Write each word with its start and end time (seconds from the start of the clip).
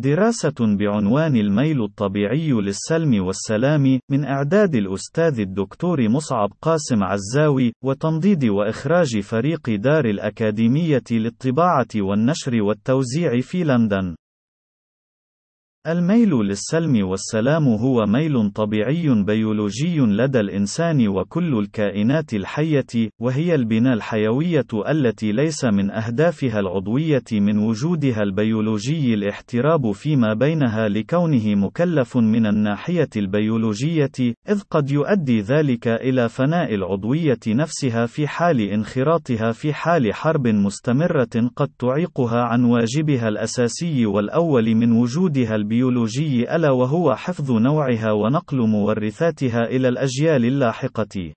دراسة 0.00 0.76
بعنوان 0.78 1.36
الميل 1.36 1.82
الطبيعي 1.84 2.50
للسلم 2.52 3.24
والسلام 3.24 4.00
من 4.10 4.24
إعداد 4.24 4.74
الأستاذ 4.74 5.40
الدكتور 5.40 6.08
مصعب 6.08 6.48
قاسم 6.62 7.04
عزاوي 7.04 7.72
وتنضيد 7.84 8.44
وإخراج 8.44 9.20
فريق 9.20 9.70
دار 9.70 10.04
الأكاديمية 10.04 11.02
للطباعة 11.10 11.88
والنشر 11.96 12.62
والتوزيع 12.62 13.40
في 13.40 13.64
لندن. 13.64 14.16
الميل 15.88 16.30
للسلم 16.30 17.08
والسلام 17.08 17.68
هو 17.68 18.06
ميل 18.06 18.50
طبيعي 18.50 19.22
بيولوجي 19.24 20.00
لدى 20.00 20.40
الإنسان 20.40 21.08
وكل 21.08 21.58
الكائنات 21.58 22.34
الحية، 22.34 23.10
وهي 23.20 23.54
البنى 23.54 23.94
الحيوية 23.94 24.66
التي 24.88 25.32
ليس 25.32 25.64
من 25.64 25.90
أهدافها 25.90 26.60
العضوية 26.60 27.24
من 27.32 27.58
وجودها 27.58 28.22
البيولوجي 28.22 29.14
الاحتراب 29.14 29.92
فيما 29.92 30.34
بينها 30.34 30.88
لكونه 30.88 31.54
مكلف 31.54 32.16
من 32.16 32.46
الناحية 32.46 33.10
البيولوجية، 33.16 34.34
إذ 34.48 34.62
قد 34.70 34.90
يؤدي 34.90 35.40
ذلك 35.40 35.88
إلى 35.88 36.28
فناء 36.28 36.74
العضوية 36.74 37.40
نفسها 37.48 38.06
في 38.06 38.28
حال 38.28 38.60
انخراطها 38.60 39.52
في 39.52 39.72
حال 39.72 40.14
حرب 40.14 40.46
مستمرة 40.48 41.50
قد 41.56 41.68
تعيقها 41.78 42.42
عن 42.42 42.64
واجبها 42.64 43.28
الأساسي 43.28 44.06
والأول 44.06 44.74
من 44.74 44.92
وجودها 44.92 45.54
البيولوجي. 45.54 45.75
البيولوجي 45.76 46.56
ألا 46.56 46.70
وهو 46.70 47.14
حفظ 47.14 47.52
نوعها 47.52 48.12
ونقل 48.12 48.56
مورثاتها 48.56 49.64
إلى 49.64 49.88
الأجيال 49.88 50.44
اللاحقة. 50.44 51.32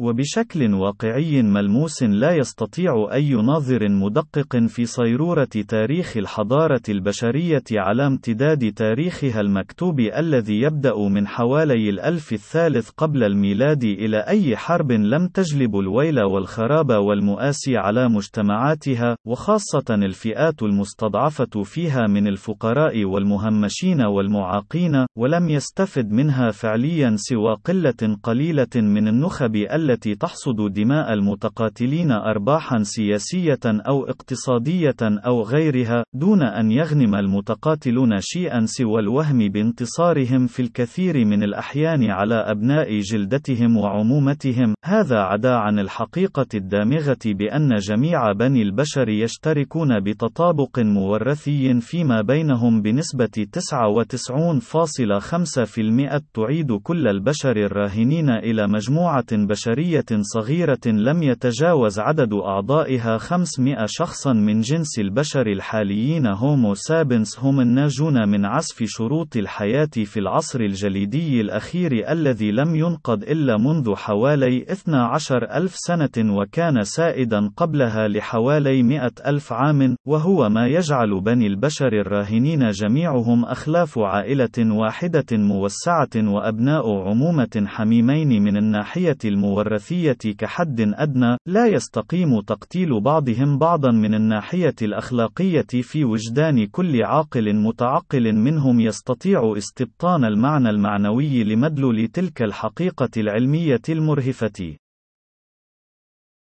وبشكل 0.00 0.74
واقعي 0.74 1.42
ملموس 1.42 2.02
لا 2.02 2.36
يستطيع 2.36 3.08
أي 3.12 3.30
ناظر 3.30 3.88
مدقق 3.88 4.56
في 4.56 4.86
صيرورة 4.86 5.48
تاريخ 5.68 6.16
الحضارة 6.16 6.80
البشرية 6.88 7.62
على 7.72 8.06
امتداد 8.06 8.72
تاريخها 8.72 9.40
المكتوب 9.40 10.00
الذي 10.00 10.60
يبدأ 10.60 10.94
من 10.96 11.26
حوالي 11.26 11.90
الألف 11.90 12.32
الثالث 12.32 12.90
قبل 12.90 13.24
الميلاد 13.24 13.84
إلى 13.84 14.18
أي 14.18 14.56
حرب 14.56 14.92
لم 14.92 15.26
تجلب 15.26 15.76
الويل 15.76 16.20
والخراب 16.20 16.90
والمآسي 16.90 17.76
على 17.76 18.08
مجتمعاتها، 18.08 19.16
وخاصة 19.26 19.94
الفئات 19.94 20.62
المستضعفة 20.62 21.62
فيها 21.62 22.06
من 22.06 22.26
الفقراء 22.26 23.04
والمهمشين 23.04 24.02
والمعاقين، 24.02 25.06
ولم 25.16 25.48
يستفد 25.48 26.10
منها 26.10 26.50
فعليا 26.50 27.14
سوى 27.16 27.56
قلة 27.64 28.16
قليلة 28.22 28.74
من 28.76 29.08
النخب 29.08 29.56
التي 29.56 29.89
التي 29.90 30.14
تحصد 30.14 30.72
دماء 30.72 31.12
المتقاتلين 31.12 32.12
أرباحا 32.12 32.82
سياسية 32.82 33.58
أو 33.66 34.04
اقتصادية 34.04 34.96
أو 35.02 35.42
غيرها، 35.42 36.04
دون 36.14 36.42
أن 36.42 36.70
يغنم 36.70 37.14
المتقاتلون 37.14 38.20
شيئا 38.20 38.66
سوى 38.66 39.00
الوهم 39.00 39.48
بانتصارهم 39.48 40.46
في 40.46 40.62
الكثير 40.62 41.24
من 41.24 41.42
الأحيان 41.42 42.10
على 42.10 42.34
أبناء 42.34 43.00
جلدتهم 43.00 43.76
وعمومتهم، 43.76 44.74
هذا 44.84 45.18
عدا 45.18 45.54
عن 45.54 45.78
الحقيقة 45.78 46.46
الدامغة 46.54 47.18
بأن 47.26 47.74
جميع 47.74 48.32
بني 48.32 48.62
البشر 48.62 49.08
يشتركون 49.08 50.00
بتطابق 50.00 50.78
مورثي 50.78 51.80
فيما 51.80 52.22
بينهم 52.22 52.82
بنسبة 52.82 53.46
99.5% 53.52 56.22
تعيد 56.34 56.72
كل 56.72 57.08
البشر 57.08 57.56
الراهنين 57.56 58.30
إلى 58.30 58.66
مجموعة 58.66 59.26
بشرية 59.32 59.69
بشرية 59.70 60.04
صغيرة 60.20 60.86
لم 60.86 61.22
يتجاوز 61.22 61.98
عدد 61.98 62.32
أعضائها 62.32 63.18
500 63.18 63.86
شخصا 63.86 64.32
من 64.32 64.60
جنس 64.60 64.98
البشر 64.98 65.46
الحاليين 65.46 66.26
هومو 66.26 66.74
سابنس 66.74 67.38
هم 67.38 67.60
الناجون 67.60 68.28
من 68.28 68.44
عزف 68.44 68.84
شروط 68.84 69.36
الحياة 69.36 69.90
في 70.04 70.20
العصر 70.20 70.60
الجليدي 70.60 71.40
الأخير 71.40 72.12
الذي 72.12 72.50
لم 72.52 72.76
ينقض 72.76 73.22
إلا 73.22 73.56
منذ 73.56 73.94
حوالي 73.94 74.62
12 74.62 75.44
ألف 75.44 75.74
سنة 75.76 76.36
وكان 76.36 76.84
سائدا 76.84 77.50
قبلها 77.56 78.08
لحوالي 78.08 78.82
100 78.82 79.10
ألف 79.26 79.52
عام 79.52 79.96
وهو 80.06 80.48
ما 80.48 80.66
يجعل 80.66 81.20
بني 81.20 81.46
البشر 81.46 81.92
الراهنين 81.92 82.70
جميعهم 82.70 83.44
أخلاف 83.44 83.98
عائلة 83.98 84.74
واحدة 84.76 85.26
موسعة 85.32 86.16
وأبناء 86.16 87.08
عمومة 87.08 87.64
حميمين 87.66 88.42
من 88.42 88.56
الناحية 88.56 89.18
المورثة 89.24 89.59
الوراثية 89.60 90.34
كحد 90.38 90.80
أدنى، 90.80 91.36
لا 91.46 91.66
يستقيم 91.66 92.40
تقتيل 92.40 93.00
بعضهم 93.00 93.58
بعضا 93.58 93.90
من 93.90 94.14
الناحية 94.14 94.74
الأخلاقية 94.82 95.66
في 95.82 96.04
وجدان 96.04 96.66
كل 96.66 97.04
عاقل 97.04 97.54
متعقل 97.54 98.32
منهم 98.32 98.80
يستطيع 98.80 99.54
استبطان 99.56 100.24
المعنى 100.24 100.70
المعنوي 100.70 101.44
لمدلول 101.44 102.08
تلك 102.08 102.42
الحقيقة 102.42 103.10
العلمية 103.16 103.82
المرهفة. 103.88 104.79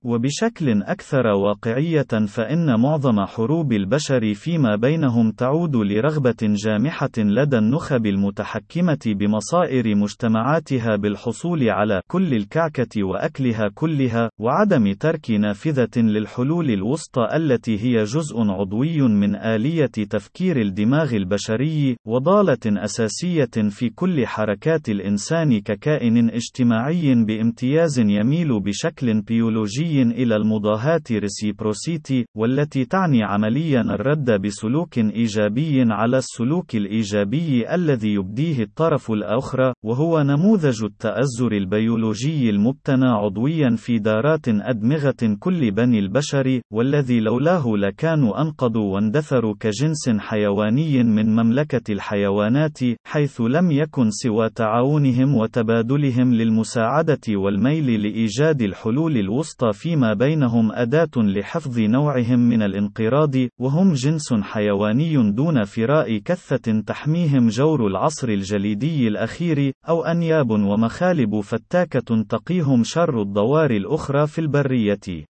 وبشكل 0.07 0.83
أكثر 0.83 1.27
واقعية 1.27 2.27
فإن 2.27 2.81
معظم 2.81 3.25
حروب 3.25 3.73
البشر 3.73 4.35
فيما 4.35 4.77
بينهم 4.77 5.31
تعود 5.31 5.77
لرغبة 5.77 6.37
جامحة 6.43 7.11
لدى 7.19 7.59
النخب 7.59 8.07
المتحكمة 8.07 8.99
بمصائر 9.07 9.95
مجتمعاتها 9.97 10.97
بالحصول 10.97 11.71
على 11.71 12.01
كل 12.11 12.35
الكعكة 12.35 13.03
وأكلها 13.05 13.71
كلها، 13.75 14.31
وعدم 14.41 14.93
ترك 14.93 15.31
نافذة 15.31 16.01
للحلول 16.01 16.71
الوسطى 16.71 17.29
التي 17.37 17.79
هي 17.79 18.05
جزء 18.05 18.41
عضوي 18.41 19.01
من 19.03 19.37
آلية 19.37 19.87
تفكير 19.87 20.61
الدماغ 20.61 21.17
البشري، 21.17 21.97
وضالة 22.07 22.85
أساسية 22.85 23.69
في 23.71 23.91
كل 23.91 24.27
حركات 24.27 24.89
الإنسان 24.89 25.61
ككائن 25.61 26.31
اجتماعي 26.31 27.15
بامتياز 27.15 27.99
يميل 27.99 28.61
بشكل 28.61 29.21
بيولوجي 29.23 29.96
إلى 30.03 30.37
المضاهاة 30.37 31.03
reciprocity 31.11 32.25
والتي 32.37 32.85
تعني 32.85 33.23
عمليا 33.23 33.81
الرد 33.81 34.41
بسلوك 34.41 34.99
إيجابي 34.99 35.85
على 35.89 36.19
السلوك 36.19 36.77
الإيجابي 36.77 37.75
الذي 37.75 38.15
يبديه 38.15 38.63
الطرف 38.63 39.11
الآخر، 39.11 39.73
وهو 39.85 40.23
نموذج 40.23 40.85
التآزر 40.85 41.53
البيولوجي 41.53 42.51
المبتنى 42.51 43.07
عضويا 43.07 43.77
في 43.77 43.99
دارات 43.99 44.49
أدمغة 44.49 45.37
كل 45.39 45.71
بني 45.71 45.99
البشر، 45.99 46.61
والذي 46.73 47.21
لولاه 47.21 47.65
لكانوا 47.77 48.43
انقرضوا 48.43 48.95
واندثروا 48.95 49.55
كجنس 49.61 50.11
حيواني 50.19 51.03
من 51.03 51.27
مملكة 51.37 51.93
الحيوانات، 51.93 52.79
حيث 53.07 53.41
لم 53.41 53.71
يكن 53.71 54.11
سوى 54.11 54.51
تعاونهم 54.51 55.35
وتبادلهم 55.35 56.35
للمساعدة 56.35 57.21
والميل 57.29 58.03
لإيجاد 58.03 58.63
الحلول 58.63 59.17
الوسطى 59.17 59.73
فيما 59.77 60.15
بينهم 60.15 60.73
أداة 60.73 61.17
لحفظ 61.17 61.79
نوعهم 61.79 62.39
من 62.39 62.63
الانقراض، 62.63 63.35
وهم 63.61 63.93
جنس 63.93 64.35
حيواني 64.35 65.31
دون 65.33 65.65
فراء 65.65 66.19
كثة 66.19 66.81
تحميهم 66.81 67.49
جور 67.49 67.87
العصر 67.87 68.29
الجليدي 68.29 69.09
الأخير، 69.09 69.73
أو 69.89 70.05
أنياب 70.05 70.51
ومخالب 70.51 71.41
فتاكة 71.41 72.23
تقيهم 72.29 72.83
شر 72.85 73.23
الضواري 73.23 73.71
الأخرى 73.71 74.27
في 74.27 74.39
البرية. 74.41 75.27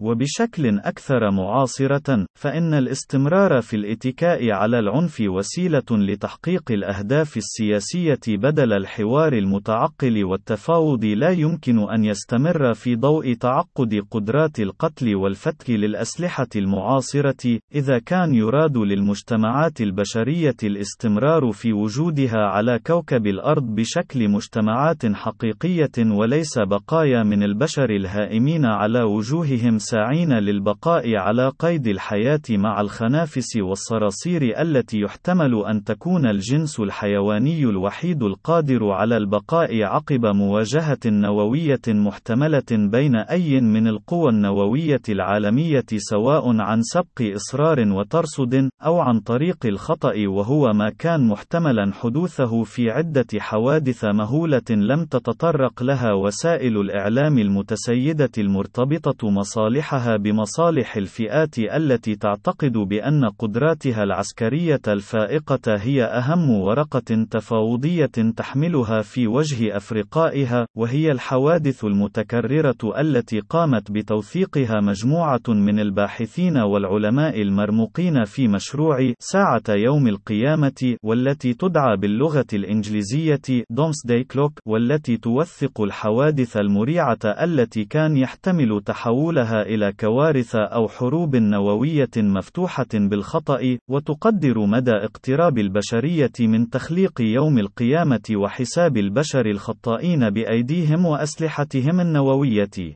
وبشكل 0.00 0.78
أكثر 0.78 1.30
معاصرة، 1.30 2.26
فإن 2.38 2.74
الاستمرار 2.74 3.60
في 3.60 3.76
الاتكاء 3.76 4.50
على 4.50 4.78
العنف 4.78 5.20
وسيلة 5.20 5.82
لتحقيق 5.90 6.62
الأهداف 6.70 7.36
السياسية 7.36 8.20
بدل 8.28 8.72
الحوار 8.72 9.32
المتعقل 9.32 10.24
والتفاوض 10.24 11.04
لا 11.04 11.30
يمكن 11.30 11.78
أن 11.78 12.04
يستمر 12.04 12.74
في 12.74 12.96
ضوء 12.96 13.32
تعقد 13.32 14.02
قدرات 14.10 14.60
القتل 14.60 15.14
والفتك 15.14 15.70
للأسلحة 15.70 16.48
المعاصرة، 16.56 17.58
إذا 17.74 17.98
كان 17.98 18.34
يراد 18.34 18.76
للمجتمعات 18.76 19.80
البشرية 19.80 20.56
الاستمرار 20.62 21.52
في 21.52 21.72
وجودها 21.72 22.38
على 22.38 22.78
كوكب 22.86 23.26
الأرض 23.26 23.74
بشكل 23.74 24.28
مجتمعات 24.28 25.06
حقيقية 25.06 26.10
وليس 26.10 26.58
بقايا 26.58 27.22
من 27.22 27.42
البشر 27.42 27.90
الهائمين 27.90 28.64
على 28.64 29.02
وجوههم 29.02 29.78
ساعين 29.94 30.32
للبقاء 30.32 31.16
على 31.16 31.52
قيد 31.58 31.86
الحياة 31.86 32.40
مع 32.50 32.80
الخنافس 32.80 33.56
والصراصير 33.56 34.60
التي 34.60 35.00
يحتمل 35.00 35.64
أن 35.64 35.84
تكون 35.84 36.26
الجنس 36.26 36.80
الحيواني 36.80 37.64
الوحيد 37.64 38.22
القادر 38.22 38.90
على 38.90 39.16
البقاء 39.16 39.82
عقب 39.82 40.26
مواجهة 40.26 40.98
نووية 41.06 41.80
محتملة 41.88 42.70
بين 42.70 43.16
أي 43.16 43.60
من 43.60 43.88
القوى 43.88 44.30
النووية 44.30 45.02
العالمية 45.08 45.86
سواء 45.96 46.60
عن 46.60 46.82
سبق 46.82 47.34
إصرار 47.34 47.88
وترصد، 47.88 48.68
أو 48.86 49.00
عن 49.00 49.20
طريق 49.20 49.66
الخطأ 49.66 50.14
وهو 50.26 50.72
ما 50.72 50.90
كان 50.98 51.26
محتملا 51.28 51.92
حدوثه 51.92 52.62
في 52.62 52.90
عدة 52.90 53.26
حوادث 53.38 54.04
مهولة 54.04 54.70
لم 54.70 55.04
تتطرق 55.04 55.82
لها 55.82 56.12
وسائل 56.12 56.76
الإعلام 56.80 57.38
المتسيدة 57.38 58.30
المرتبطة 58.38 59.30
مصالح 59.30 59.73
مصالحها 59.74 60.16
بمصالح 60.16 60.96
الفئات 60.96 61.58
التي 61.58 62.16
تعتقد 62.16 62.72
بأن 62.72 63.24
قدراتها 63.38 64.02
العسكرية 64.02 64.80
الفائقة 64.88 65.76
هي 65.76 66.04
أهم 66.04 66.50
ورقة 66.50 67.26
تفاوضية 67.30 68.10
تحملها 68.36 69.02
في 69.02 69.26
وجه 69.26 69.76
أفرقائها، 69.76 70.66
وهي 70.76 71.12
الحوادث 71.12 71.84
المتكررة 71.84 73.00
التي 73.00 73.40
قامت 73.40 73.90
بتوثيقها 73.90 74.80
مجموعة 74.80 75.42
من 75.48 75.80
الباحثين 75.80 76.56
والعلماء 76.56 77.42
المرموقين 77.42 78.24
في 78.24 78.48
مشروع 78.48 79.12
ساعة 79.18 79.62
يوم 79.68 80.08
القيامة، 80.08 80.96
والتي 81.02 81.54
تدعى 81.54 81.96
باللغة 81.96 82.46
الإنجليزية 82.52 83.42
Doomsday 83.72 84.24
Clock، 84.34 84.52
والتي 84.66 85.16
توثق 85.16 85.80
الحوادث 85.80 86.56
المريعة 86.56 87.18
التي 87.24 87.84
كان 87.84 88.16
يحتمل 88.16 88.80
تحولها 88.84 89.63
إلى 89.64 89.92
كوارث 90.00 90.56
أو 90.56 90.88
حروب 90.88 91.36
نووية 91.36 92.10
مفتوحة 92.16 92.86
بالخطأ، 92.94 93.78
وتقدر 93.90 94.66
مدى 94.66 94.90
اقتراب 94.90 95.58
البشرية 95.58 96.32
من 96.40 96.70
تخليق 96.70 97.20
يوم 97.20 97.58
القيامة 97.58 98.28
وحساب 98.34 98.96
البشر 98.96 99.46
الخطائين 99.46 100.30
بأيديهم 100.30 101.06
وأسلحتهم 101.06 102.00
النووية. 102.00 102.94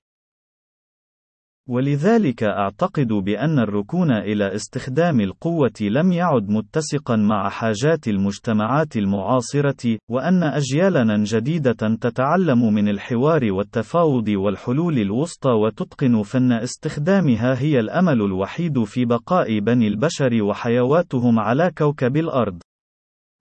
ولذلك 1.68 2.42
أعتقد 2.42 3.08
بأن 3.08 3.58
الركون 3.58 4.12
إلى 4.12 4.54
استخدام 4.54 5.20
القوة 5.20 5.72
لم 5.80 6.12
يعد 6.12 6.48
متسقا 6.48 7.16
مع 7.16 7.48
حاجات 7.48 8.08
المجتمعات 8.08 8.96
المعاصرة، 8.96 9.98
وأن 10.10 10.42
أجيالنا 10.42 11.24
جديدة 11.24 11.96
تتعلم 12.00 12.74
من 12.74 12.88
الحوار 12.88 13.52
والتفاوض 13.52 14.28
والحلول 14.28 14.98
الوسطى 14.98 15.50
وتتقن 15.50 16.22
فن 16.22 16.52
استخدامها 16.52 17.60
هي 17.60 17.80
الأمل 17.80 18.22
الوحيد 18.22 18.84
في 18.84 19.04
بقاء 19.04 19.58
بني 19.58 19.88
البشر 19.88 20.42
وحيواتهم 20.42 21.38
على 21.38 21.70
كوكب 21.78 22.16
الأرض. 22.16 22.58